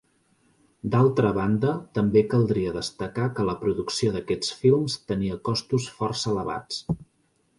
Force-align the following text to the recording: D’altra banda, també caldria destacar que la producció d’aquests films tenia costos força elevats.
D’altra 0.93 1.29
banda, 1.37 1.73
també 1.97 2.23
caldria 2.31 2.71
destacar 2.79 3.27
que 3.39 3.45
la 3.49 3.55
producció 3.65 4.15
d’aquests 4.15 4.51
films 4.63 4.95
tenia 5.13 5.39
costos 5.51 5.89
força 5.99 6.33
elevats. 6.35 6.81